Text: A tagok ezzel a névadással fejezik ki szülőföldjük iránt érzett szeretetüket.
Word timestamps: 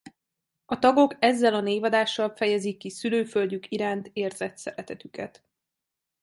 A 0.65 0.79
tagok 0.79 1.15
ezzel 1.19 1.53
a 1.53 1.61
névadással 1.61 2.29
fejezik 2.29 2.77
ki 2.77 2.89
szülőföldjük 2.89 3.71
iránt 3.71 4.09
érzett 4.13 4.57
szeretetüket. 4.57 5.43